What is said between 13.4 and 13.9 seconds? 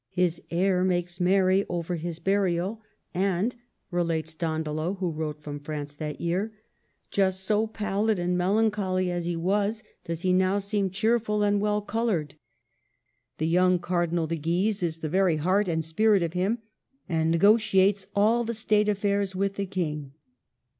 young